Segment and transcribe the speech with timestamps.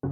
[0.00, 0.06] 一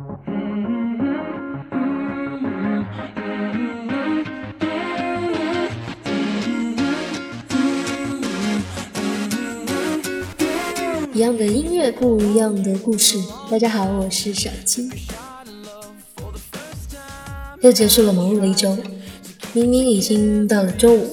[11.21, 13.17] 样的音乐，不一样的故事。
[13.49, 14.91] 大家好，我是小青。
[17.61, 18.77] 又结束了忙碌的一周，
[19.53, 21.09] 明明已经到了周五，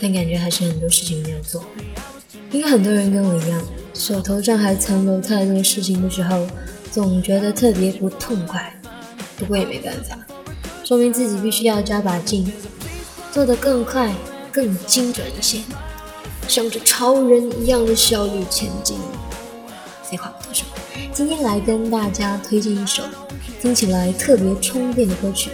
[0.00, 1.64] 但感觉还是很多事情没有做。
[2.52, 3.60] 应该很多人跟我一样，
[3.92, 6.46] 手头上还残留太多事情的时候，
[6.96, 8.74] 总觉得特别不痛快。
[9.36, 10.16] 不过也没办法，
[10.82, 12.50] 说明自己必须要加把劲，
[13.30, 14.14] 做得更快、
[14.50, 15.60] 更精准一些，
[16.48, 18.96] 向着超人一样的效率前进。
[20.04, 20.66] 废话不多说，
[21.12, 23.02] 今天来跟大家推荐一首
[23.60, 25.50] 听起来特别充电的歌曲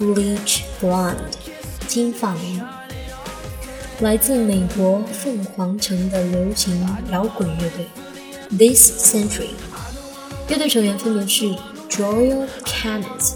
[0.04, 1.14] 《Bleach Blonde》
[1.88, 2.62] 金发美女，
[3.98, 7.88] 来自美国凤凰城的流行摇滚乐队
[8.56, 9.48] This Century。
[10.48, 11.44] 乐队成员分别是
[11.90, 13.34] Joel Cammons、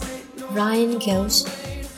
[0.57, 1.45] Ryan Gills、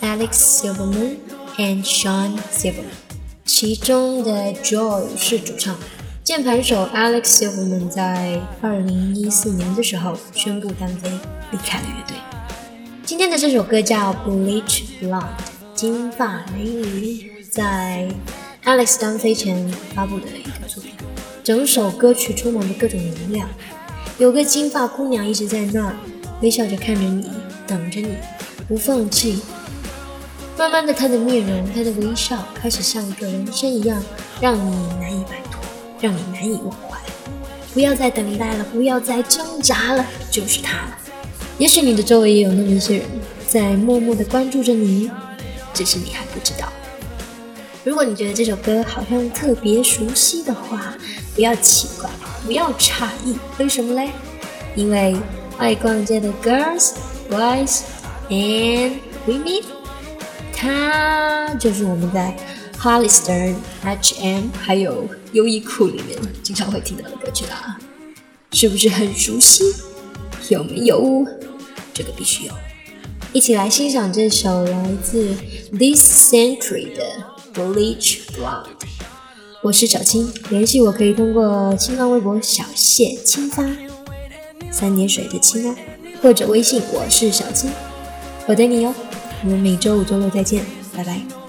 [0.02, 1.18] Alex Silverman
[1.56, 2.96] and Sean Silverman，
[3.44, 5.76] 其中的 Joel 是主唱。
[6.24, 11.08] 键盘手 Alex Silverman 在二零一四年的时候宣布单飞，
[11.52, 12.16] 离开了乐队。
[13.04, 15.20] 今天的这首歌叫《Bleach Blonde》，
[15.76, 18.08] 金发美女，在
[18.64, 20.90] Alex 单飞前发布的一个作品。
[21.44, 23.46] 整首歌曲充满着各种能量，
[24.18, 25.96] 有个金发姑娘一直在那儿
[26.40, 27.30] 微笑着看着你，
[27.66, 28.14] 等着你，
[28.68, 29.40] 不放弃。
[30.56, 34.02] 慢慢的，她的面容，她的微笑开始像一个人生一样，
[34.40, 35.60] 让你难以摆脱。
[36.00, 36.98] 让你难以忘怀，
[37.72, 40.98] 不要再等待了，不要再挣扎了，就是他了。
[41.56, 43.06] 也许你的周围也有那么一些人
[43.48, 45.10] 在默默的关注着你，
[45.72, 46.70] 只是你还不知道。
[47.84, 50.94] 如果你觉得这首歌好像特别熟悉的话，
[51.34, 52.10] 不要奇怪，
[52.44, 54.10] 不要诧异，为什么嘞？
[54.76, 55.16] 因为
[55.58, 56.92] 爱逛街的 girls,
[57.30, 57.80] boys
[58.28, 58.92] and
[59.26, 59.62] women，
[60.54, 62.36] 它就是我们在。
[62.76, 67.78] Hollister、H&M 还有优衣库里面经常会听到的歌曲啦，
[68.52, 69.64] 是不是很熟悉？
[70.50, 71.24] 有没有？
[71.94, 72.52] 这个必须有。
[73.32, 75.34] 一起来欣赏这首来自
[75.72, 78.93] This Century 的 Bleach Blonde。
[79.64, 83.64] 我是小青，联系我可以通过新浪微博小谢青发，
[84.70, 85.74] 三点水的青啊，
[86.20, 87.70] 或者微信我是小青，
[88.46, 88.94] 我等你哟。
[89.42, 90.62] 我们每周五周六再见，
[90.94, 91.43] 拜拜。